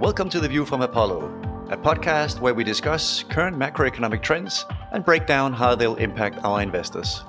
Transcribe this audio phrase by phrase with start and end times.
[0.00, 1.26] Welcome to The View from Apollo,
[1.70, 6.60] a podcast where we discuss current macroeconomic trends and break down how they'll impact our
[6.60, 7.22] investors.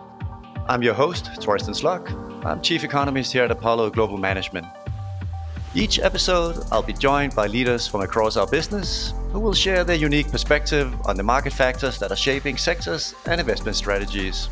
[0.67, 2.09] I'm your host, Torsten Slok.
[2.43, 4.65] I'm Chief Economist here at Apollo Global Management.
[5.75, 9.95] Each episode, I'll be joined by leaders from across our business who will share their
[9.95, 14.49] unique perspective on the market factors that are shaping sectors and investment strategies.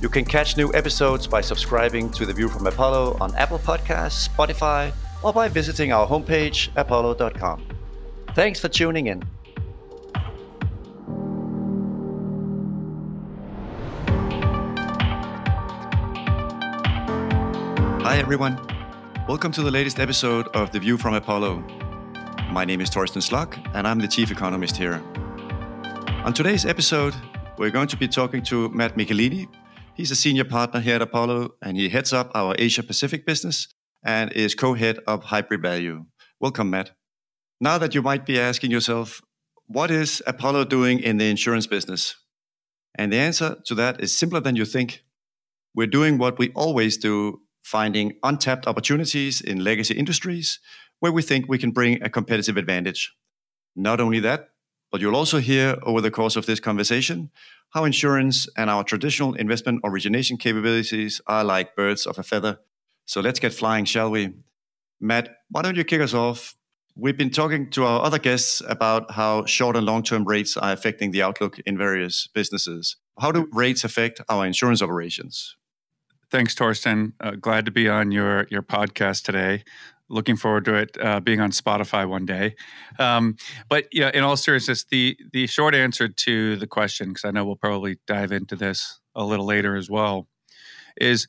[0.00, 4.28] You can catch new episodes by subscribing to The View from Apollo on Apple Podcasts,
[4.30, 7.66] Spotify, or by visiting our homepage, apollo.com.
[8.34, 9.22] Thanks for tuning in.
[18.02, 18.60] Hi, everyone.
[19.26, 21.64] Welcome to the latest episode of The View from Apollo.
[22.50, 25.02] My name is Torsten Slok, and I'm the chief economist here.
[26.24, 27.14] On today's episode,
[27.56, 29.48] we're going to be talking to Matt Michelini.
[29.94, 33.68] He's a senior partner here at Apollo, and he heads up our Asia Pacific business
[34.04, 36.04] and is co head of Hybrid Value.
[36.40, 36.92] Welcome, Matt.
[37.60, 39.22] Now that you might be asking yourself,
[39.66, 42.16] what is Apollo doing in the insurance business?
[42.96, 45.04] And the answer to that is simpler than you think.
[45.74, 50.60] We're doing what we always do, finding untapped opportunities in legacy industries
[51.00, 53.14] where we think we can bring a competitive advantage.
[53.74, 54.50] Not only that,
[54.92, 57.30] but you'll also hear over the course of this conversation
[57.70, 62.58] how insurance and our traditional investment origination capabilities are like birds of a feather
[63.06, 64.34] so let's get flying, shall we?
[65.00, 66.56] Matt, why don't you kick us off?
[66.96, 70.72] We've been talking to our other guests about how short and long term rates are
[70.72, 72.96] affecting the outlook in various businesses.
[73.18, 75.56] How do rates affect our insurance operations?
[76.30, 77.12] Thanks, Torsten.
[77.20, 79.64] Uh, glad to be on your, your podcast today.
[80.08, 82.54] Looking forward to it uh, being on Spotify one day.
[82.98, 83.36] Um,
[83.68, 87.44] but yeah, in all seriousness, the the short answer to the question, because I know
[87.44, 90.28] we'll probably dive into this a little later as well,
[91.00, 91.26] is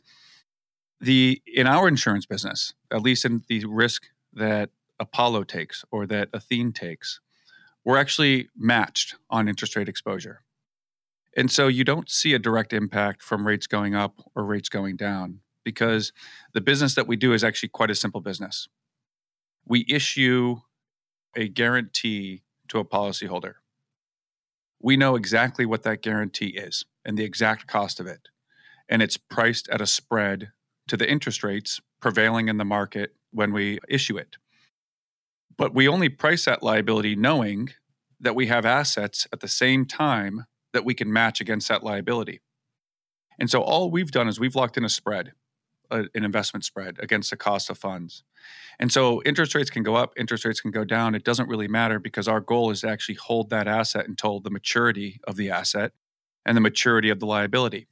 [0.99, 6.29] the in our insurance business, at least in the risk that Apollo takes or that
[6.33, 7.19] Athene takes,
[7.83, 10.41] we're actually matched on interest rate exposure.
[11.37, 14.95] And so you don't see a direct impact from rates going up or rates going
[14.95, 16.13] down because
[16.53, 18.69] the business that we do is actually quite a simple business.
[19.65, 20.57] We issue
[21.35, 23.55] a guarantee to a policyholder.
[24.79, 28.29] We know exactly what that guarantee is and the exact cost of it.
[28.87, 30.51] And it's priced at a spread
[30.87, 34.37] to the interest rates prevailing in the market when we issue it.
[35.57, 37.69] But we only price that liability knowing
[38.19, 42.41] that we have assets at the same time that we can match against that liability.
[43.39, 45.33] And so all we've done is we've locked in a spread,
[45.91, 48.23] an investment spread against the cost of funds.
[48.79, 51.15] And so interest rates can go up, interest rates can go down.
[51.15, 54.49] It doesn't really matter because our goal is to actually hold that asset until the
[54.49, 55.93] maturity of the asset
[56.45, 57.87] and the maturity of the liability.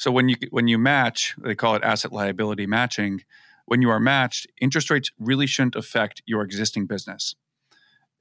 [0.00, 3.20] So when you when you match, they call it asset liability matching.
[3.66, 7.34] When you are matched, interest rates really shouldn't affect your existing business.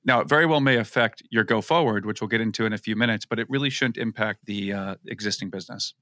[0.03, 2.77] Now, it very well may affect your go forward, which we'll get into in a
[2.77, 5.93] few minutes, but it really shouldn't impact the uh, existing business.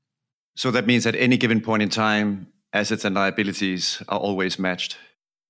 [0.55, 4.97] So that means at any given point in time, assets and liabilities are always matched.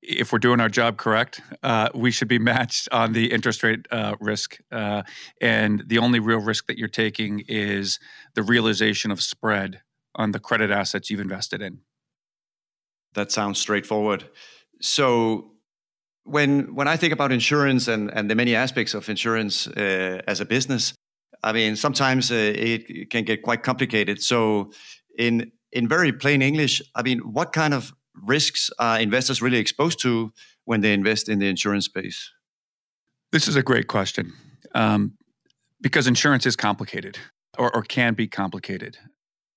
[0.01, 3.87] If we're doing our job correct, uh, we should be matched on the interest rate
[3.91, 4.57] uh, risk.
[4.73, 5.03] Uh,
[5.41, 7.97] and the only real risk that you're taking is
[8.35, 9.81] the realization of spread
[10.17, 11.79] on the credit assets you've invested in.
[13.13, 14.25] That sounds straightforward.
[14.81, 15.51] So
[16.23, 20.41] when when I think about insurance and, and the many aspects of insurance uh, as
[20.41, 20.93] a business,
[21.43, 24.21] I mean sometimes uh, it can get quite complicated.
[24.21, 24.71] So
[25.17, 29.99] in in very plain English, I mean, what kind of risks are investors really exposed
[30.01, 30.31] to
[30.65, 32.31] when they invest in the insurance space?
[33.31, 34.33] This is a great question
[34.73, 35.13] um,
[35.81, 37.17] because insurance is complicated
[37.57, 38.97] or, or can be complicated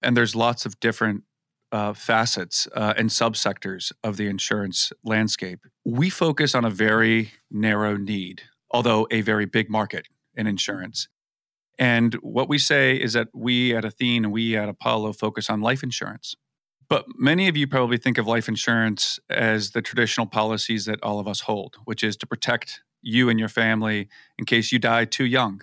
[0.02, 1.24] and there's lots of different
[1.72, 5.60] uh, facets uh, and subsectors of the insurance landscape.
[5.84, 11.08] We focus on a very narrow need, although a very big market in insurance.
[11.78, 15.60] And what we say is that we at Athene and we at Apollo focus on
[15.60, 16.34] life insurance.
[16.88, 21.20] But many of you probably think of life insurance as the traditional policies that all
[21.20, 25.04] of us hold, which is to protect you and your family in case you die
[25.04, 25.62] too young.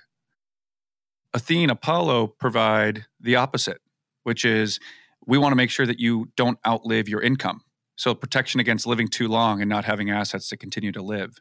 [1.33, 3.81] Athene, Apollo provide the opposite
[4.27, 4.81] which is
[5.25, 7.61] we want to make sure that you don't outlive your income.
[7.95, 11.37] So, protection against living too long and not having assets to continue to live.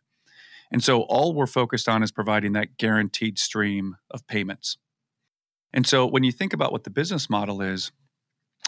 [0.70, 4.78] And so, all we're focused on is providing that guaranteed stream of payments.
[5.72, 7.90] And so, when you think about what the business model is,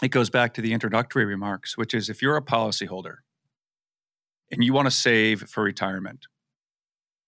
[0.03, 3.19] it goes back to the introductory remarks, which is if you're a policyholder
[4.51, 6.27] and you want to save for retirement,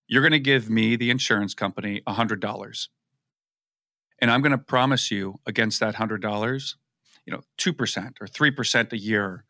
[0.07, 2.87] you're going to give me, the insurance company, $100.
[4.19, 6.75] And I'm going to promise you against that $100
[7.31, 9.45] you know, 2% or 3% a year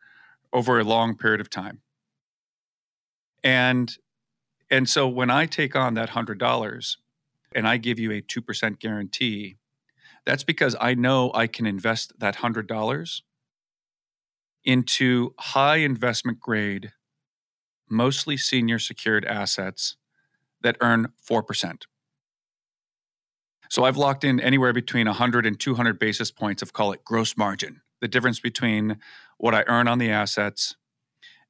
[0.52, 1.82] over a long period of time.
[3.44, 3.96] And
[4.70, 6.96] And so when I take on that $100
[7.54, 9.56] and I give you a 2% guarantee,
[10.26, 13.22] that's because I know I can invest that $100
[14.64, 16.92] into high investment grade,
[17.90, 19.96] mostly senior secured assets
[20.62, 21.86] that earn 4%.
[23.72, 27.38] So I've locked in anywhere between 100 and 200 basis points of call it gross
[27.38, 28.98] margin, the difference between
[29.38, 30.76] what I earn on the assets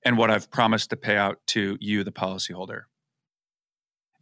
[0.04, 2.82] and what I've promised to pay out to you, the policyholder.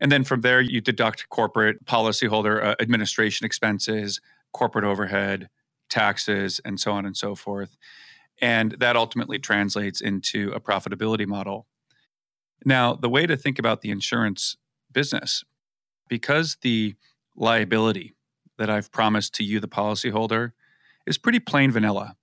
[0.00, 4.18] And then from there, you deduct corporate policyholder uh, administration expenses,
[4.54, 5.50] corporate overhead,
[5.90, 7.76] taxes, and so on and so forth.
[8.40, 11.66] And that ultimately translates into a profitability model.
[12.64, 14.56] Now, the way to think about the insurance
[14.90, 15.44] business,
[16.08, 16.94] because the
[17.36, 18.14] liability
[18.58, 20.52] that I've promised to you, the policyholder,
[21.06, 22.16] is pretty plain vanilla.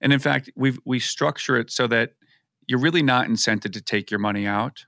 [0.00, 2.14] And in fact, we we structure it so that
[2.66, 4.86] you're really not incented to take your money out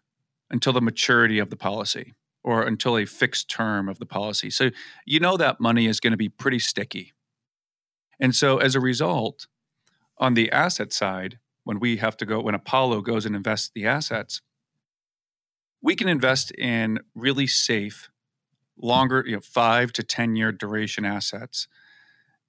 [0.50, 4.50] until the maturity of the policy or until a fixed term of the policy.
[4.50, 4.70] So
[5.05, 7.12] you know that money is going to be pretty sticky.
[8.21, 9.47] And so as a result,
[10.19, 13.87] on the asset side, when we have to go, when Apollo goes and invests the
[13.87, 14.41] assets,
[15.82, 18.09] we can invest in really safe,
[18.80, 21.69] longer, you know, five to 10 year duration assets.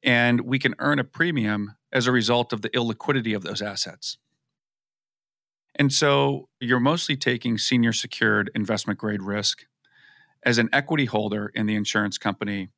[0.04, 4.18] And we can earn a premium as a result of the illiquidity of those assets.
[5.76, 9.66] And so you're mostly taking senior secured investment grade risk.
[10.46, 12.70] As an equity holder in the insurance company,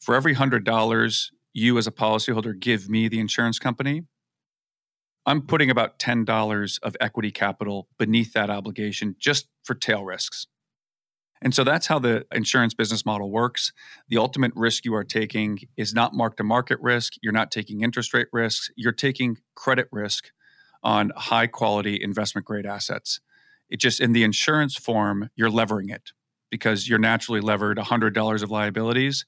[0.00, 4.02] for every $100 you as a policyholder give me, the insurance company,
[5.26, 10.46] I'm putting about $10 of equity capital beneath that obligation just for tail risks.
[11.44, 13.72] And so that's how the insurance business model works.
[14.08, 17.12] The ultimate risk you are taking is not mark to market risk.
[17.22, 18.70] You're not taking interest rate risks.
[18.76, 20.30] You're taking credit risk
[20.82, 23.20] on high quality investment grade assets.
[23.68, 26.12] It just in the insurance form, you're levering it
[26.50, 29.26] because you're naturally levered $100 of liabilities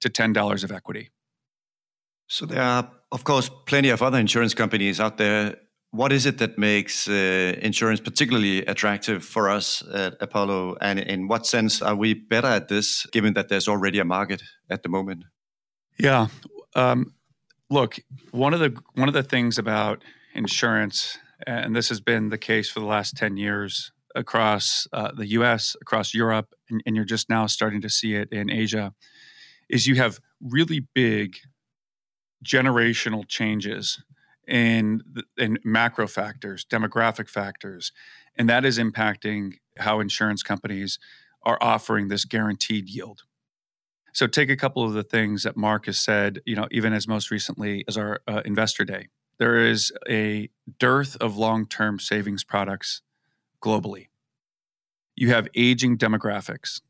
[0.00, 1.10] to $10 of equity.
[2.26, 5.56] So there are, of course, plenty of other insurance companies out there.
[5.94, 10.76] What is it that makes uh, insurance particularly attractive for us at Apollo?
[10.80, 14.42] And in what sense are we better at this, given that there's already a market
[14.68, 15.24] at the moment?
[15.96, 16.26] Yeah.
[16.74, 17.14] Um,
[17.70, 18.00] look,
[18.32, 20.02] one of the one of the things about
[20.34, 25.28] insurance, and this has been the case for the last 10 years across uh, the
[25.38, 28.92] US, across Europe, and, and you're just now starting to see it in Asia,
[29.70, 31.36] is you have really big
[32.44, 34.02] generational changes
[34.46, 35.02] in
[35.64, 37.92] macro factors, demographic factors,
[38.36, 40.98] and that is impacting how insurance companies
[41.42, 43.22] are offering this guaranteed yield.
[44.12, 47.08] So take a couple of the things that Mark has said, you know, even as
[47.08, 49.08] most recently as our uh, investor day
[49.38, 50.48] there is a
[50.78, 53.02] dearth of long term savings products
[53.60, 54.08] globally.
[55.16, 56.80] You have aging demographics,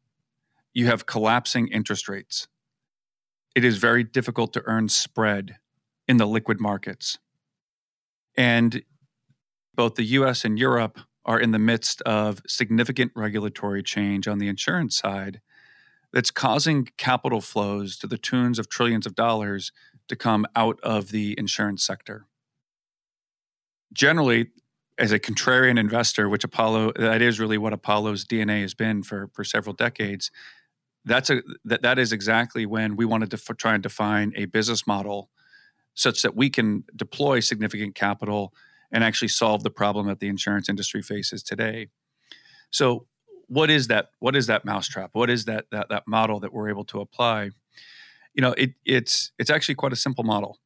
[0.73, 2.49] you have collapsing interest rates.
[3.55, 5.59] It is very difficult to earn spread
[6.09, 7.19] in the liquid markets.
[8.37, 8.83] And
[9.75, 14.49] both the US and Europe are in the midst of significant regulatory change on the
[14.49, 15.41] insurance side
[16.13, 19.73] that's causing capital flows to the tunes of trillions of dollars
[20.09, 22.27] to come out of the insurance sector
[23.95, 24.49] generally
[24.99, 29.31] as a contrarian investor, which Apollo that is really what Apollo's DNA has been for
[29.33, 30.31] for several decades.
[31.05, 34.45] That's a that that is exactly when we wanted to f- try and define a
[34.45, 35.31] business model
[35.95, 38.53] such that we can deploy significant capital
[38.93, 41.89] and actually solve the problem that the insurance industry faces today.
[42.71, 43.07] So,
[43.47, 44.11] what is that?
[44.21, 45.11] What is that mousetrap?
[45.13, 47.51] What is that that that model that we're able to apply?
[48.35, 50.59] You know, it, it's it's actually quite a simple model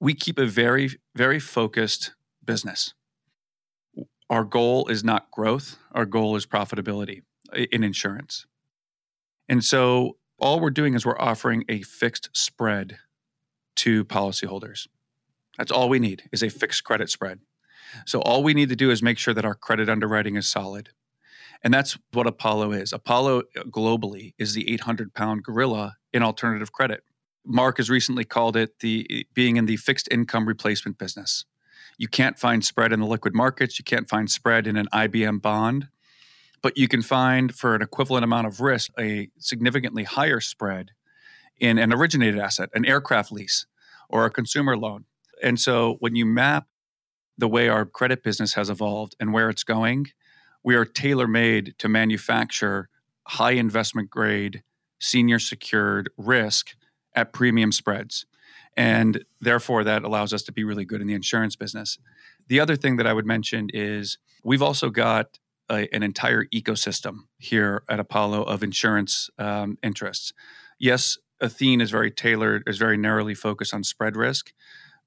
[0.00, 2.12] we keep a very, very focused
[2.44, 2.94] business.
[4.28, 7.22] Our goal is not growth, our goal is profitability
[7.54, 8.46] in insurance.
[9.48, 12.98] And so all we're doing is we're offering a fixed spread
[13.76, 14.86] to policyholders.
[15.58, 17.40] That's all we need is a fixed credit spread.
[18.04, 20.90] So all we need to do is make sure that our credit underwriting is solid.
[21.62, 22.92] And that's what Apollo is.
[22.92, 27.02] Apollo uh, globally is the 800 pound gorilla in alternative credit.
[27.44, 31.44] Mark has recently called it the being in the fixed income replacement business.
[31.96, 35.40] You can't find spread in the liquid markets, you can't find spread in an IBM
[35.40, 35.88] bond,
[36.60, 40.90] but you can find for an equivalent amount of risk a significantly higher spread
[41.58, 43.66] in an originated asset, an aircraft lease
[44.08, 45.04] or a consumer loan.
[45.42, 46.66] And so when you map
[47.38, 50.06] the way our credit business has evolved and where it's going,
[50.62, 52.88] we are tailor made to manufacture
[53.28, 54.62] high investment grade,
[54.98, 56.74] senior secured risk
[57.14, 58.26] at premium spreads.
[58.76, 61.98] And therefore, that allows us to be really good in the insurance business.
[62.48, 65.38] The other thing that I would mention is we've also got
[65.70, 70.32] a, an entire ecosystem here at Apollo of insurance um, interests.
[70.78, 74.52] Yes, Athene is very tailored, is very narrowly focused on spread risk,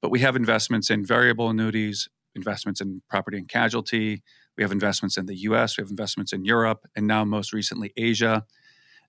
[0.02, 4.22] but we have investments in variable annuities, investments in property and casualty.
[4.58, 7.94] We have investments in the US, we have investments in Europe, and now most recently
[7.98, 8.46] Asia.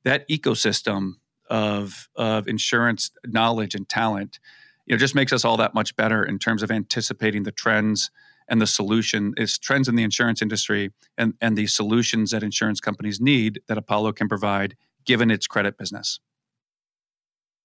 [0.05, 1.15] That ecosystem
[1.49, 4.39] of, of insurance knowledge and talent
[4.87, 8.11] you know, just makes us all that much better in terms of anticipating the trends
[8.49, 12.81] and the solution is trends in the insurance industry and, and the solutions that insurance
[12.81, 16.19] companies need that Apollo can provide given its credit business.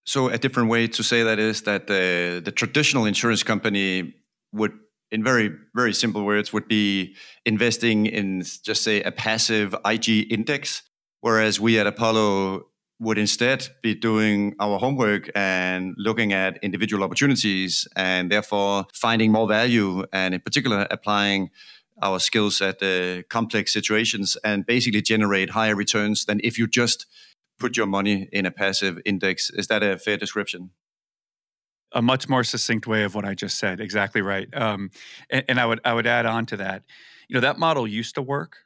[0.05, 4.13] So, a different way to say that is that the, the traditional insurance company
[4.53, 4.71] would,
[5.11, 10.83] in very, very simple words, would be investing in just say a passive IG index,
[11.21, 12.67] whereas we at Apollo
[12.99, 19.47] would instead be doing our homework and looking at individual opportunities and therefore finding more
[19.47, 21.49] value and in particular applying
[22.01, 27.05] our skills at the complex situations and basically generate higher returns than if you just
[27.59, 29.49] put your money in a passive index.
[29.49, 30.71] Is that a fair description?
[31.93, 33.79] A much more succinct way of what i just said.
[33.79, 34.47] Exactly right.
[34.53, 34.89] Um,
[35.29, 36.83] and, and i would i would add on to that.
[37.27, 38.57] You know that model used to work.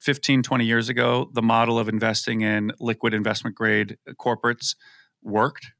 [0.00, 4.74] 15, 20 years ago, the model of investing in liquid investment grade corporates
[5.22, 5.72] worked.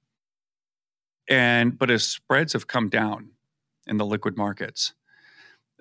[1.28, 3.30] And but as spreads have come down
[3.86, 4.92] in the liquid markets,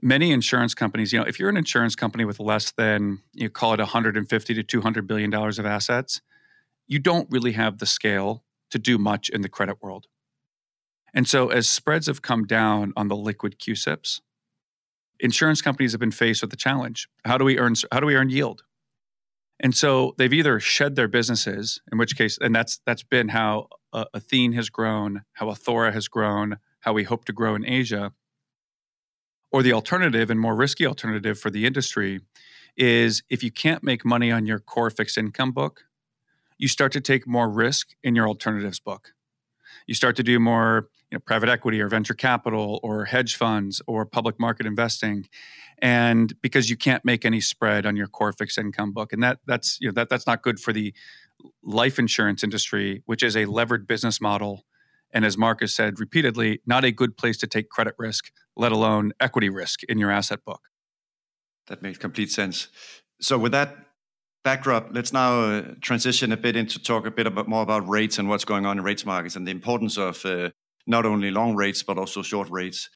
[0.02, 3.74] many insurance companies, you know, if you're an insurance company with less than you call
[3.74, 6.22] it 150 to 200 billion dollars of assets,
[6.90, 10.08] you don't really have the scale to do much in the credit world.
[11.14, 14.20] And so as spreads have come down on the liquid CUSIPs,
[15.20, 18.16] insurance companies have been faced with the challenge how do we earn how do we
[18.16, 18.64] earn yield
[19.60, 23.68] and so they've either shed their businesses in which case and that's that's been how
[23.94, 28.14] uh, athene has grown how athora has grown how we hope to grow in asia
[29.52, 32.22] or the alternative and more risky alternative for the industry
[32.78, 35.84] is if you can't make money on your core fixed income book
[36.60, 39.14] you start to take more risk in your alternatives book.
[39.88, 43.82] You start to do more you know, private equity or venture capital or hedge funds
[43.88, 45.28] or public market investing
[45.82, 49.40] and because you can't make any spread on your core fixed income book and that
[49.48, 50.94] that's you know that that's not good for the
[51.64, 54.66] life insurance industry which is a levered business model
[55.12, 58.72] and as Mark has said repeatedly not a good place to take credit risk let
[58.72, 60.62] alone equity risk in your asset book.
[61.68, 62.68] That makes complete sense.
[63.22, 63.78] So with that
[64.44, 68.30] backdrop, let's now uh, transition a bit into talk a bit more about rates and
[68.30, 70.50] what's going on in rates markets and the importance of uh,
[70.88, 72.90] not only long rates but also short rates.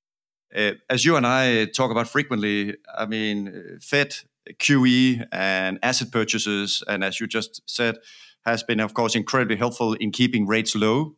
[0.55, 4.15] Uh, as you and I talk about frequently, I mean, Fed,
[4.59, 7.97] QE, and asset purchases, and as you just said,
[8.45, 11.15] has been, of course, incredibly helpful in keeping rates low.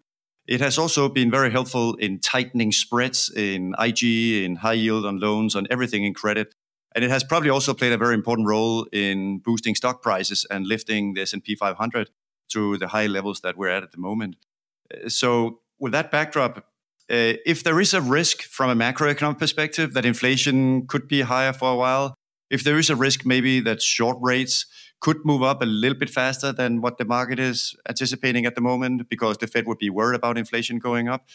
[0.48, 4.04] It has also been very helpful in tightening spreads in IG,
[4.44, 6.54] in high yield on loans, on everything in credit.
[6.96, 10.66] And it has probably also played a very important role in boosting stock prices and
[10.66, 12.10] lifting the S&P 500
[12.54, 14.38] to the high levels that we're at at the moment.
[14.94, 19.94] Uh, so with that backdrop, uh, if there is a risk from a macroeconomic perspective
[19.94, 22.16] that inflation could be higher for a while,
[22.50, 24.66] if there is a risk maybe that short rates
[25.02, 28.62] could move up a little bit faster than what the market is anticipating at the
[28.62, 31.28] moment because the Fed would be worried about inflation going up.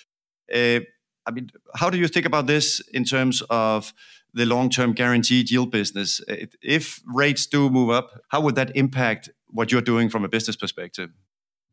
[0.52, 0.80] Uh,
[1.26, 3.92] I mean, how do you think about this in terms of
[4.32, 6.20] the long-term guaranteed yield business?
[6.62, 10.56] If rates do move up, how would that impact what you're doing from a business
[10.56, 11.10] perspective?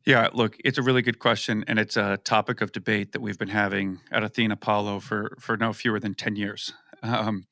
[0.06, 3.38] Yeah, look, it's a really good question, and it's a topic of debate that we've
[3.38, 6.72] been having at Athena Apollo for for no fewer than ten years.
[7.02, 7.46] Um,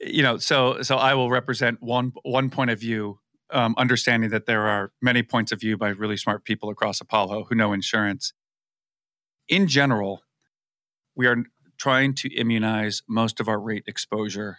[0.00, 3.18] you know, so so I will represent one one point of view,
[3.50, 7.44] um, understanding that there are many points of view by really smart people across Apollo
[7.48, 8.32] who know insurance.
[9.48, 10.22] In general,
[11.14, 11.44] we are
[11.80, 14.58] trying to immunize most of our rate exposure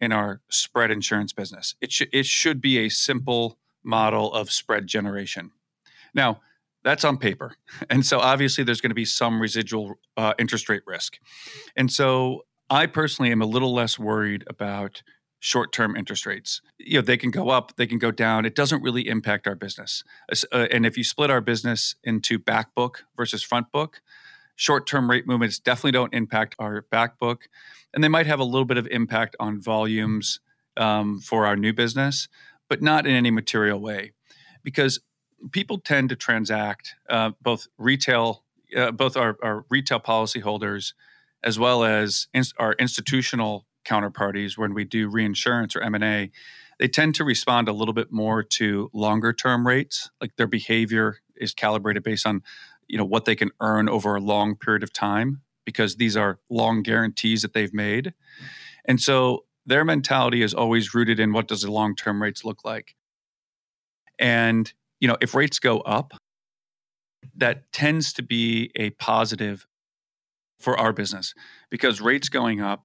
[0.00, 1.74] in our spread insurance business.
[1.80, 5.52] It should it should be a simple model of spread generation
[6.14, 6.40] now,
[6.84, 7.54] that's on paper.
[7.90, 11.18] And so obviously there's going to be some residual uh, interest rate risk.
[11.76, 15.02] And so I personally am a little less worried about
[15.40, 16.60] short term interest rates.
[16.78, 18.44] You know, they can go up, they can go down.
[18.44, 20.02] It doesn't really impact our business.
[20.52, 24.02] Uh, and if you split our business into back book versus front book,
[24.58, 27.48] short term rate movements definitely don't impact our back book.
[27.94, 30.40] And they might have a little bit of impact on volumes
[30.76, 32.28] um, for our new business,
[32.68, 34.12] but not in any material way.
[34.64, 35.00] Because
[35.52, 38.42] people tend to transact uh, both retail,
[38.76, 40.92] uh, both our, our retail policyholders,
[41.44, 42.26] as well as
[42.58, 46.32] our institutional counterparties when we do reinsurance or M&A,
[46.80, 50.10] they tend to respond a little bit more to longer term rates.
[50.20, 52.42] Like their behavior is calibrated based on,
[52.88, 56.38] you know, what they can earn over a long period of time because these are
[56.48, 58.14] long guarantees that they've made.
[58.86, 62.94] And so their mentality is always rooted in what does the long-term rates look like.
[64.18, 66.14] And, you know, if rates go up,
[67.36, 69.66] that tends to be a positive
[70.58, 71.34] for our business
[71.70, 72.84] because rates going up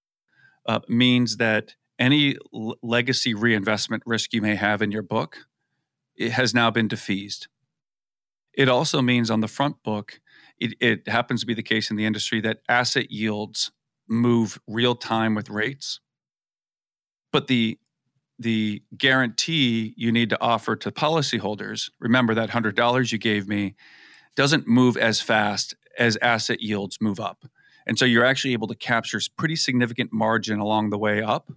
[0.68, 5.38] uh, means that any l- legacy reinvestment risk you may have in your book
[6.16, 7.48] it has now been defeased.
[8.54, 10.20] It also means on the front book,
[10.60, 13.72] it, it happens to be the case in the industry that asset yields
[14.08, 16.00] move real time with rates.
[17.32, 17.80] But the
[18.40, 23.76] the guarantee you need to offer to policyholders, remember that $100 you gave me
[24.36, 27.46] doesn't move as fast as asset yields move up.
[27.86, 31.52] And so you're actually able to capture pretty significant margin along the way up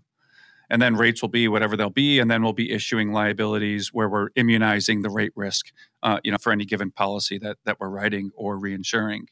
[0.68, 4.08] and then rates will be whatever they'll be and then we'll be issuing liabilities where
[4.08, 7.88] we're immunizing the rate risk uh, you know for any given policy that that we're
[7.88, 9.23] writing or reinsuring.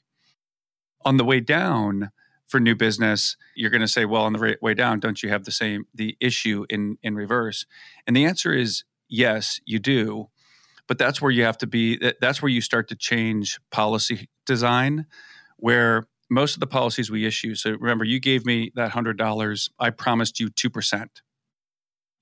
[1.05, 2.11] On the way down
[2.47, 5.45] for new business you're going to say well on the way down don't you have
[5.45, 7.67] the same the issue in in reverse?
[8.07, 10.29] And the answer is yes you do
[10.87, 15.07] but that's where you have to be that's where you start to change policy design
[15.57, 19.91] where most of the policies we issue so remember you gave me that $100 i
[19.91, 21.09] promised you 2%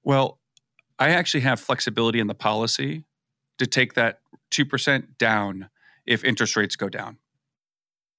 [0.04, 0.38] well,
[0.98, 3.04] I actually have flexibility in the policy
[3.58, 5.68] to take that 2% down
[6.06, 7.18] if interest rates go down.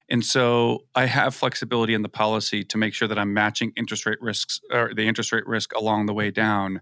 [0.09, 4.05] And so I have flexibility in the policy to make sure that I'm matching interest
[4.05, 6.81] rate risks or the interest rate risk along the way down.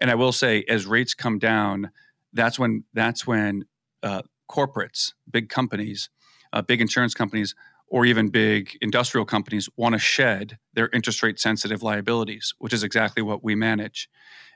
[0.00, 1.90] And I will say, as rates come down,
[2.32, 3.64] that's when that's when
[4.02, 6.10] uh, corporates, big companies,
[6.52, 7.54] uh, big insurance companies,
[7.90, 12.84] or even big industrial companies want to shed their interest rate sensitive liabilities, which is
[12.84, 14.08] exactly what we manage.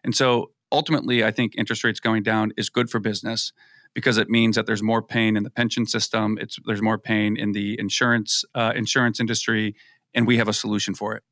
[0.05, 3.53] And so ultimately, I think interest rates going down is good for business
[3.93, 6.39] because it means that there's more pain in the pension system.
[6.41, 9.75] It's there's more pain in the insurance uh, insurance industry,
[10.15, 11.23] and we have a solution for it.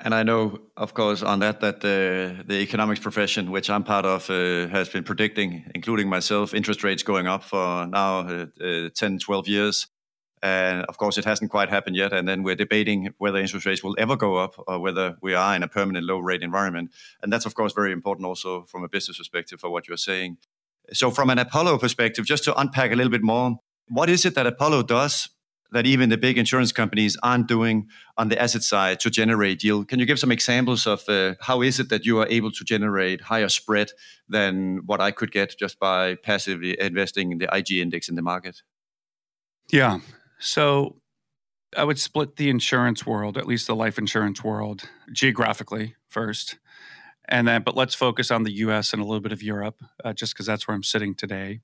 [0.00, 4.04] And I know, of course, on that that uh, the economics profession, which I'm part
[4.04, 8.88] of, uh, has been predicting, including myself, interest rates going up for now uh, uh
[8.94, 9.88] 10, 12 years.
[10.42, 12.12] And of course, it hasn't quite happened yet.
[12.12, 15.54] And then we're debating whether interest rates will ever go up or whether we are
[15.54, 16.90] in a permanent low rate environment.
[17.22, 20.38] And that's, of course, very important also from a business perspective for what you're saying.
[20.92, 24.34] So, from an Apollo perspective, just to unpack a little bit more, what is it
[24.34, 25.28] that Apollo does
[25.70, 29.88] that even the big insurance companies aren't doing on the asset side to generate yield?
[29.88, 32.64] Can you give some examples of uh, how is it that you are able to
[32.64, 33.90] generate higher spread
[34.28, 38.22] than what I could get just by passively investing in the IG index in the
[38.22, 38.62] market?
[39.70, 39.98] Yeah.
[40.38, 41.00] So
[41.76, 46.58] I would split the insurance world, at least the life insurance world, geographically first.
[47.28, 50.12] And then, but let's focus on the US and a little bit of Europe, uh,
[50.12, 51.60] just because that's where I'm sitting today.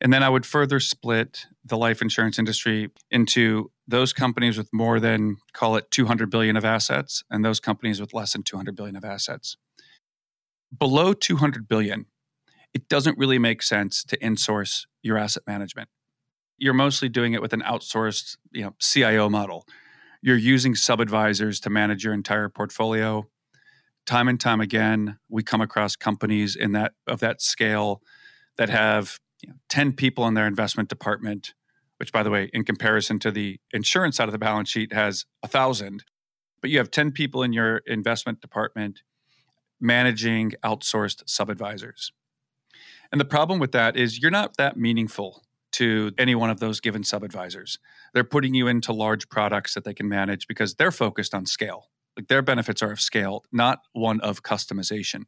[0.00, 4.98] And then I would further split the life insurance industry into those companies with more
[5.00, 8.96] than, call it 200 billion of assets, and those companies with less than 200 billion
[8.96, 9.56] of assets.
[10.76, 12.06] Below 200 billion,
[12.72, 15.88] it doesn't really make sense to insource your asset management
[16.58, 19.66] you're mostly doing it with an outsourced you know cio model.
[20.22, 23.26] You're using sub advisors to manage your entire portfolio.
[24.06, 28.02] Time and time again we come across companies in that of that scale
[28.56, 31.54] that have you know, 10 people in their investment department
[31.98, 35.24] which by the way in comparison to the insurance side of the balance sheet has
[35.42, 36.04] a thousand.
[36.60, 39.02] But you have 10 people in your investment department
[39.80, 42.12] managing outsourced sub advisors
[43.14, 45.43] and the problem with that is you're not that meaningful
[45.74, 47.78] to any one of those given sub advisors.
[48.12, 51.90] They're putting you into large products that they can manage because they're focused on scale.
[52.16, 55.24] Like their benefits are of scale, not one of customization.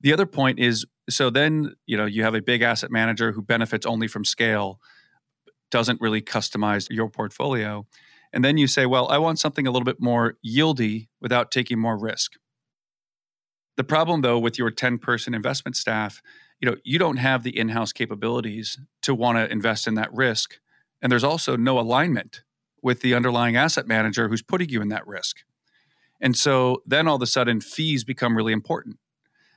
[0.00, 3.42] The other point is so then, you know, you have a big asset manager who
[3.42, 4.80] benefits only from scale,
[5.70, 7.86] doesn't really customize your portfolio.
[8.32, 11.78] And then you say, well, I want something a little bit more yieldy without taking
[11.78, 12.32] more risk.
[13.76, 16.20] The problem though with your 10 person investment staff
[16.62, 20.60] you know you don't have the in-house capabilities to want to invest in that risk.
[21.02, 22.42] And there's also no alignment
[22.80, 25.38] with the underlying asset manager who's putting you in that risk.
[26.20, 28.98] And so then all of a sudden fees become really important.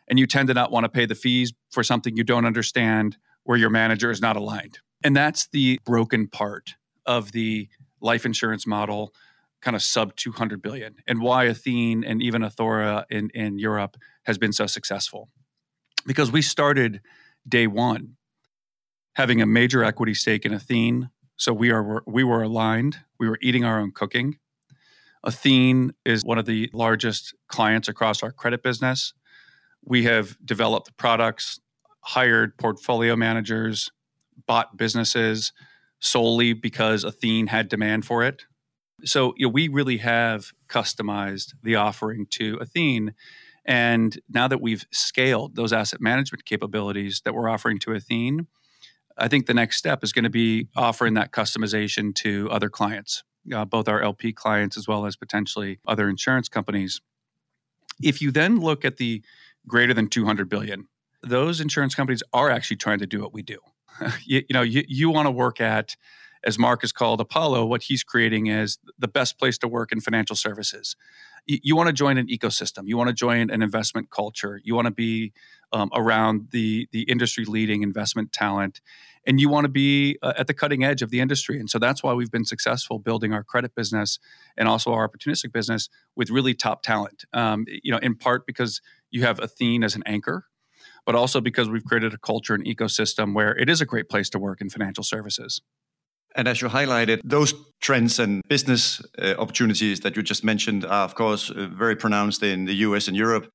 [0.07, 3.17] And you tend to not want to pay the fees for something you don't understand
[3.43, 4.79] where your manager is not aligned.
[5.03, 7.69] And that's the broken part of the
[8.01, 9.13] life insurance model
[9.61, 14.37] kind of sub 200 billion and why athene and even athora in, in europe has
[14.37, 15.29] been so successful
[16.05, 17.01] because we started
[17.47, 18.15] day one
[19.15, 21.09] having a major equity stake in Athene.
[21.37, 22.99] So we are we were aligned.
[23.19, 24.37] We were eating our own cooking.
[25.23, 29.13] Athene is one of the largest clients across our credit business.
[29.83, 31.59] We have developed products,
[32.01, 33.91] hired portfolio managers,
[34.45, 35.51] bought businesses
[35.99, 38.43] solely because Athene had demand for it.
[39.03, 43.13] So you know, we really have customized the offering to Athene.
[43.65, 48.47] And now that we've scaled those asset management capabilities that we're offering to Athene,
[49.17, 53.23] I think the next step is going to be offering that customization to other clients,
[53.53, 57.01] uh, both our LP clients as well as potentially other insurance companies.
[58.03, 59.23] If you then look at the
[59.67, 60.87] greater than 200 billion,
[61.23, 63.57] those insurance companies are actually trying to do what we do.
[64.25, 65.95] you, you know, you, you want to work at
[66.45, 69.99] as Mark has called Apollo, what he's creating is the best place to work in
[69.99, 70.95] financial services.
[71.47, 72.83] You, you want to join an ecosystem.
[72.85, 74.61] You want to join an investment culture.
[74.63, 75.33] You want to be
[75.73, 78.79] um, around the the industry leading investment talent,
[79.25, 81.59] and you want to be uh, at the cutting edge of the industry.
[81.59, 84.19] And so that's why we've been successful building our credit business
[84.55, 87.25] and also our opportunistic business with really top talent.
[87.33, 90.45] Um, you know, in part because you have Athene as an anchor,
[91.05, 94.29] but also because we've created a culture and ecosystem where it is a great place
[94.29, 95.61] to work in financial services.
[96.35, 101.05] And as you highlighted, those trends and business uh, opportunities that you just mentioned are,
[101.05, 103.49] of course, uh, very pronounced in the US and Europe.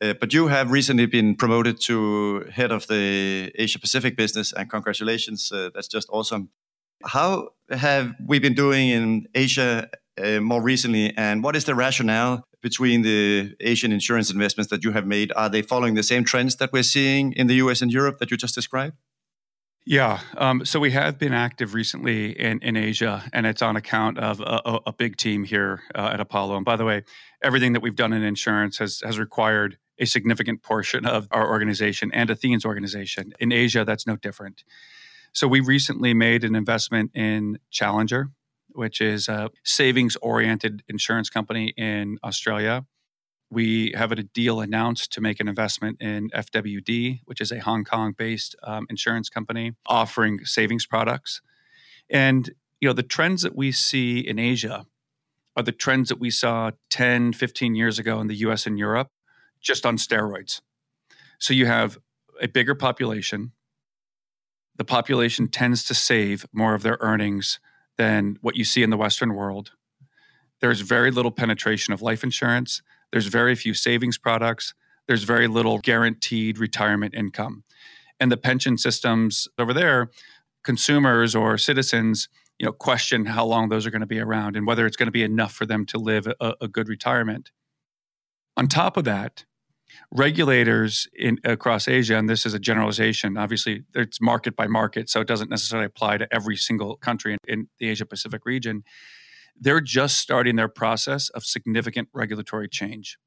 [0.00, 4.68] Uh, but you have recently been promoted to head of the Asia Pacific business, and
[4.68, 5.52] congratulations.
[5.52, 6.50] Uh, that's just awesome.
[7.04, 9.88] How have we been doing in Asia
[10.22, 14.92] uh, more recently, and what is the rationale between the Asian insurance investments that you
[14.92, 15.32] have made?
[15.36, 18.30] Are they following the same trends that we're seeing in the US and Europe that
[18.30, 18.96] you just described?
[19.86, 20.20] Yeah.
[20.38, 24.40] Um, so we have been active recently in, in Asia, and it's on account of
[24.40, 26.56] a, a big team here uh, at Apollo.
[26.56, 27.02] And by the way,
[27.42, 32.10] everything that we've done in insurance has, has required a significant portion of our organization
[32.14, 33.34] and Athene's organization.
[33.38, 34.64] In Asia, that's no different.
[35.32, 38.30] So we recently made an investment in Challenger,
[38.70, 42.86] which is a savings oriented insurance company in Australia.
[43.54, 47.84] We have a deal announced to make an investment in FWD, which is a Hong
[47.84, 51.40] Kong based um, insurance company offering savings products.
[52.10, 54.86] And you know the trends that we see in Asia
[55.56, 59.10] are the trends that we saw 10, 15 years ago in the US and Europe,
[59.60, 60.60] just on steroids.
[61.38, 61.98] So you have
[62.42, 63.52] a bigger population.
[64.74, 67.60] The population tends to save more of their earnings
[67.98, 69.70] than what you see in the Western world.
[70.60, 72.82] There's very little penetration of life insurance.
[73.14, 74.74] There's very few savings products.
[75.06, 77.62] There's very little guaranteed retirement income.
[78.18, 80.10] And the pension systems over there,
[80.64, 84.66] consumers or citizens, you know, question how long those are going to be around and
[84.66, 87.52] whether it's going to be enough for them to live a, a good retirement.
[88.56, 89.44] On top of that,
[90.10, 93.36] regulators in across Asia, and this is a generalization.
[93.36, 97.38] Obviously, it's market by market, so it doesn't necessarily apply to every single country in,
[97.46, 98.82] in the Asia Pacific region
[99.58, 103.18] they're just starting their process of significant regulatory change.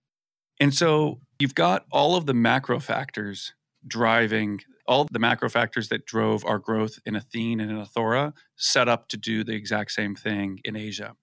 [0.60, 3.54] And so you've got all of the macro factors
[3.86, 8.88] driving all the macro factors that drove our growth in Athene and in Athora set
[8.88, 11.13] up to do the exact same thing in Asia.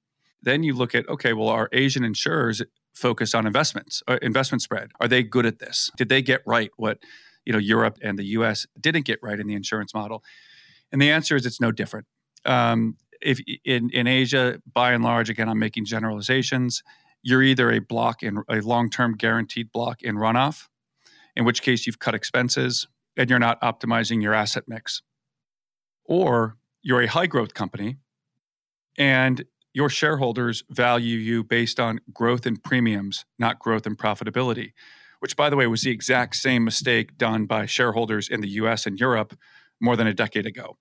[0.42, 2.62] Then you look at okay, well, our Asian insurers
[2.94, 4.90] focus on investments, uh, investment spread.
[5.00, 5.90] Are they good at this?
[5.96, 6.98] Did they get right what
[7.44, 8.66] you know Europe and the U.S.
[8.78, 10.22] didn't get right in the insurance model?
[10.92, 12.06] And the answer is it's no different.
[12.44, 16.82] Um, if in, in Asia, by and large, again, I'm making generalizations,
[17.22, 20.68] you're either a block in a long-term guaranteed block in runoff,
[21.34, 25.02] in which case you've cut expenses and you're not optimizing your asset mix.
[26.04, 27.96] Or you're a high growth company
[28.98, 34.72] and your shareholders value you based on growth in premiums, not growth in profitability,
[35.18, 38.86] which, by the way, was the exact same mistake done by shareholders in the US
[38.86, 39.36] and Europe
[39.80, 40.76] more than a decade ago.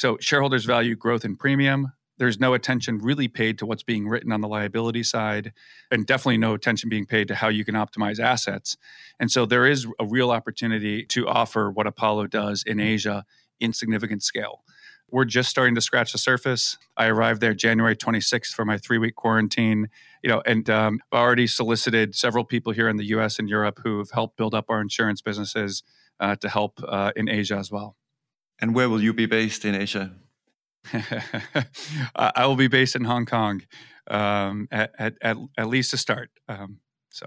[0.00, 1.92] So shareholders value growth and premium.
[2.16, 5.52] There's no attention really paid to what's being written on the liability side,
[5.90, 8.78] and definitely no attention being paid to how you can optimize assets.
[9.18, 13.26] And so there is a real opportunity to offer what Apollo does in Asia
[13.60, 14.64] in significant scale.
[15.10, 16.78] We're just starting to scratch the surface.
[16.96, 19.90] I arrived there January 26th for my three week quarantine,
[20.22, 23.38] you know, and um, already solicited several people here in the U.S.
[23.38, 25.82] and Europe who have helped build up our insurance businesses
[26.20, 27.96] uh, to help uh, in Asia as well.
[28.60, 30.12] And where will you be based in Asia?
[32.14, 33.62] I will be based in Hong Kong,
[34.08, 36.30] um, at, at, at, at, least to start.
[36.48, 36.78] Um,
[37.10, 37.26] so,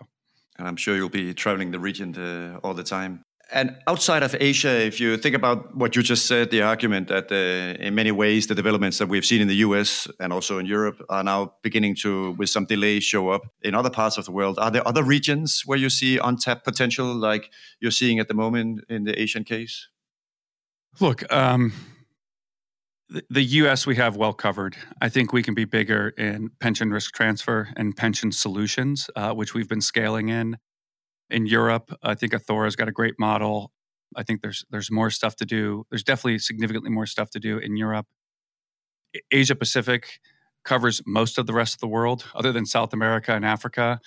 [0.57, 3.23] and I'm sure you'll be traveling the region to, all the time.
[3.51, 7.31] And outside of Asia, if you think about what you just said, the argument that
[7.31, 10.65] uh, in many ways the developments that we've seen in the US and also in
[10.65, 14.31] Europe are now beginning to, with some delay, show up in other parts of the
[14.31, 14.57] world.
[14.57, 18.85] Are there other regions where you see untapped potential like you're seeing at the moment
[18.89, 19.89] in the Asian case?
[20.99, 21.73] Look, um,
[23.29, 23.85] the, U.S.
[23.85, 24.75] we have well covered.
[25.01, 29.53] I think we can be bigger in pension risk transfer and pension solutions, uh, which
[29.53, 30.57] we've been scaling in.
[31.29, 33.71] In Europe, I think Athora's got a great model.
[34.15, 35.85] I think there's there's more stuff to do.
[35.89, 38.05] There's definitely significantly more stuff to do in Europe.
[39.31, 40.19] Asia Pacific,
[40.63, 43.99] covers most of the rest of the world, other than South America and Africa.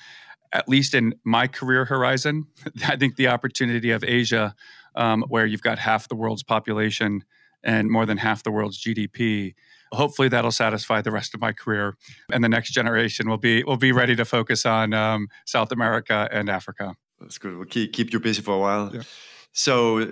[0.53, 2.47] At least in my career horizon,
[2.87, 4.55] I think the opportunity of Asia,
[4.97, 7.25] um, where you've got half the world's population
[7.63, 9.55] and more than half the world's GDP,
[9.93, 11.97] hopefully that'll satisfy the rest of my career,
[12.33, 16.29] and the next generation will be will be ready to focus on um, South America
[16.31, 16.95] and Africa.
[17.21, 17.57] That's good.
[17.57, 18.91] We'll keep keep you busy for a while.
[18.95, 19.03] Yeah.
[19.53, 20.11] So,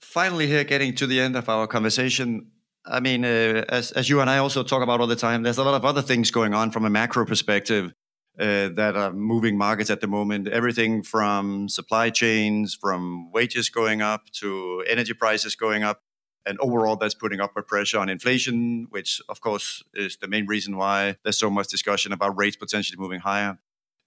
[0.00, 2.50] finally, here getting to the end of our conversation,
[2.84, 5.58] I mean, uh, as, as you and I also talk about all the time, there's
[5.58, 7.92] a lot of other things going on from a macro perspective
[8.38, 10.48] uh, that are moving markets at the moment.
[10.48, 16.02] Everything from supply chains, from wages going up to energy prices going up.
[16.46, 20.76] And overall, that's putting upward pressure on inflation, which, of course, is the main reason
[20.76, 23.58] why there's so much discussion about rates potentially moving higher.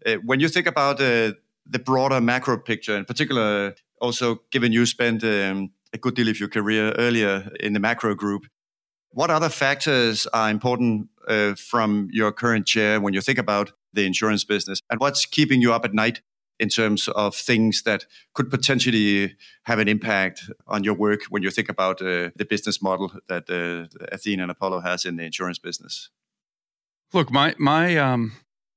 [0.05, 1.33] Uh, when you think about uh,
[1.65, 6.39] the broader macro picture, in particular, also given you spent um, a good deal of
[6.39, 8.47] your career earlier in the macro group,
[9.11, 14.05] what other factors are important uh, from your current chair when you think about the
[14.05, 14.79] insurance business?
[14.89, 16.21] And what's keeping you up at night
[16.59, 21.49] in terms of things that could potentially have an impact on your work when you
[21.49, 25.59] think about uh, the business model that uh, Athene and Apollo has in the insurance
[25.59, 26.09] business?
[27.11, 28.33] Look, my my um,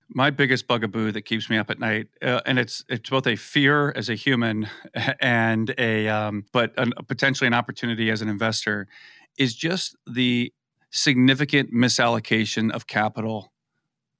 [0.08, 3.36] my biggest bugaboo that keeps me up at night, uh, and it's it's both a
[3.36, 4.68] fear as a human
[5.20, 8.88] and a um, but an, potentially an opportunity as an investor,
[9.38, 10.52] is just the
[10.90, 13.52] significant misallocation of capital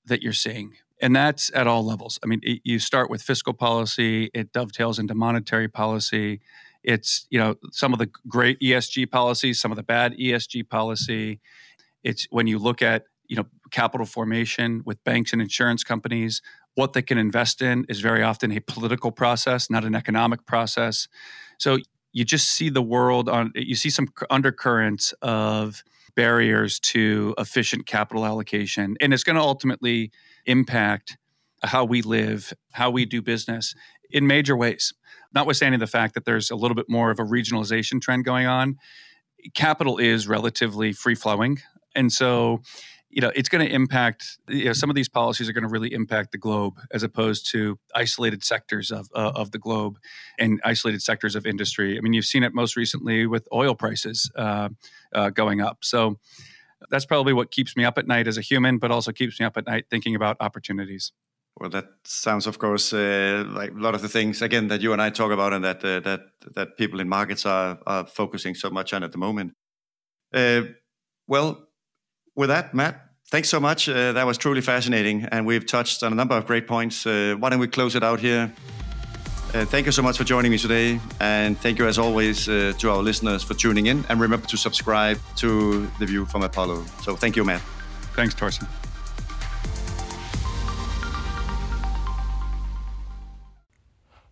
[0.05, 0.75] that you're seeing.
[1.01, 2.19] And that's at all levels.
[2.23, 6.41] I mean, it, you start with fiscal policy, it dovetails into monetary policy.
[6.83, 11.41] It's, you know, some of the great ESG policies, some of the bad ESG policy.
[12.03, 16.41] It's when you look at, you know, capital formation with banks and insurance companies,
[16.77, 21.09] what they can invest in is very often a political process, not an economic process.
[21.59, 21.79] So
[22.17, 28.25] you just see the world on you see some undercurrents of barriers to efficient capital
[28.25, 30.11] allocation and it's going to ultimately
[30.47, 31.17] impact
[31.63, 33.75] how we live how we do business
[34.11, 34.93] in major ways.
[35.35, 38.77] Notwithstanding the fact that there's a little bit more of a regionalization trend going on
[39.55, 41.59] capital is relatively free flowing
[41.95, 42.61] and so
[43.11, 45.71] you know it's going to impact you know some of these policies are going to
[45.71, 49.99] really impact the globe as opposed to isolated sectors of uh, of the globe
[50.39, 51.97] and isolated sectors of industry.
[51.97, 54.69] I mean you've seen it most recently with oil prices uh,
[55.15, 55.79] uh, going up.
[55.83, 56.19] So
[56.91, 59.47] that's probably what keeps me up at night as a human but also keeps me
[59.47, 61.13] up at night thinking about opportunities
[61.59, 64.93] well, that sounds, of course, uh, like a lot of the things again that you
[64.93, 66.21] and I talk about, and that uh, that
[66.55, 69.55] that people in markets are, are focusing so much on at the moment.
[70.35, 70.63] Uh,
[71.27, 71.67] well,
[72.35, 73.89] with that, Matt, thanks so much.
[73.89, 75.25] Uh, that was truly fascinating.
[75.25, 77.07] And we've touched on a number of great points.
[77.07, 78.53] Uh, why don't we close it out here?
[79.57, 81.01] Uh, thank you so much for joining me today.
[81.19, 84.05] And thank you, as always, uh, to our listeners for tuning in.
[84.11, 86.85] And remember to subscribe to The View from Apollo.
[87.03, 87.63] So thank you, Matt.
[88.15, 88.69] Thanks, Torsten.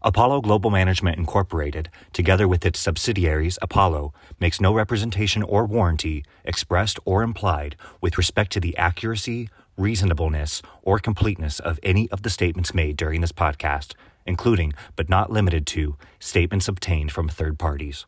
[0.02, 6.98] Apollo Global Management Incorporated, together with its subsidiaries Apollo, makes no representation or warranty, expressed
[7.06, 12.74] or implied, with respect to the accuracy, reasonableness, or completeness of any of the statements
[12.74, 13.94] made during this podcast,
[14.26, 18.06] including, but not limited to, statements obtained from third parties.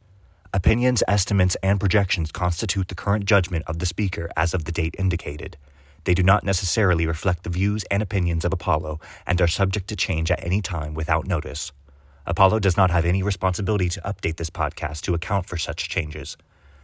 [0.52, 4.94] Opinions, estimates, and projections constitute the current judgment of the speaker as of the date
[4.98, 5.56] indicated.
[6.04, 9.96] They do not necessarily reflect the views and opinions of Apollo and are subject to
[9.96, 11.72] change at any time without notice.
[12.24, 16.36] Apollo does not have any responsibility to update this podcast to account for such changes.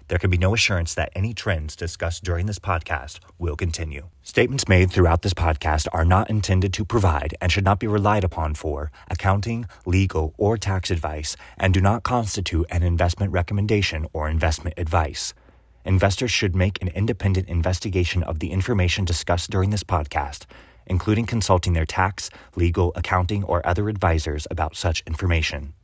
[0.09, 4.09] There can be no assurance that any trends discussed during this podcast will continue.
[4.23, 8.25] Statements made throughout this podcast are not intended to provide and should not be relied
[8.25, 14.29] upon for accounting, legal, or tax advice and do not constitute an investment recommendation or
[14.29, 15.35] investment advice.
[15.85, 20.47] Investors should make an independent investigation of the information discussed during this podcast
[20.87, 25.75] including consulting their tax, legal, accounting, or other advisors about such information.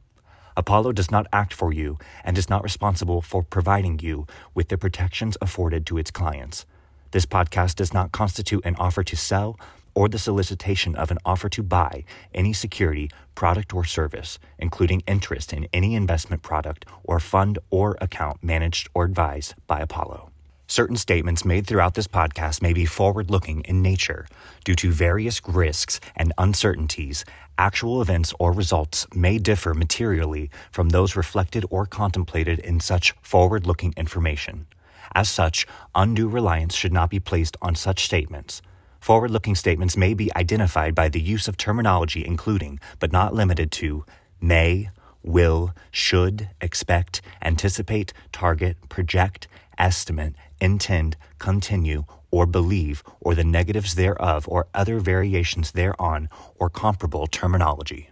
[0.59, 4.77] Apollo does not act for you and is not responsible for providing you with the
[4.77, 6.67] protections afforded to its clients.
[7.13, 9.57] This podcast does not constitute an offer to sell
[9.95, 12.03] or the solicitation of an offer to buy
[12.35, 18.43] any security, product, or service, including interest in any investment product or fund or account
[18.43, 20.33] managed or advised by Apollo.
[20.71, 24.29] Certain statements made throughout this podcast may be forward looking in nature.
[24.65, 27.25] Due to various risks and uncertainties,
[27.57, 33.67] actual events or results may differ materially from those reflected or contemplated in such forward
[33.67, 34.67] looking information.
[35.15, 38.61] As such, undue reliance should not be placed on such statements.
[39.01, 43.73] Forward looking statements may be identified by the use of terminology including, but not limited
[43.73, 44.05] to,
[44.39, 44.91] may,
[45.23, 54.47] will, should, expect, anticipate, target, project, estimate, intend, continue, or believe, or the negatives thereof,
[54.49, 58.11] or other variations thereon, or comparable terminology.